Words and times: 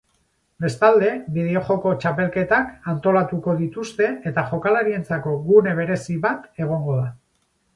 Bestalde, 0.63 1.09
bideo-joko 1.35 1.91
txapelketak 2.05 2.71
antolatuko 2.93 3.55
dituzte 3.59 4.09
eta 4.31 4.47
jokalarientzako 4.55 5.35
gune 5.51 5.75
berezi 5.83 6.17
bat 6.25 6.53
egongo 6.67 6.99
da. 7.03 7.07